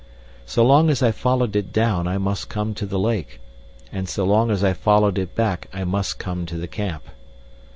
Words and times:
So 0.47 0.65
long 0.65 0.89
as 0.89 1.03
I 1.03 1.11
followed 1.11 1.55
it 1.55 1.71
down 1.71 2.07
I 2.07 2.17
must 2.17 2.49
come 2.49 2.73
to 2.73 2.87
the 2.87 2.97
lake, 2.97 3.39
and 3.91 4.09
so 4.09 4.25
long 4.25 4.49
as 4.49 4.63
I 4.63 4.73
followed 4.73 5.19
it 5.19 5.35
back 5.35 5.67
I 5.71 5.83
must 5.83 6.17
come 6.17 6.47
to 6.47 6.57
the 6.57 6.67
camp. 6.67 7.03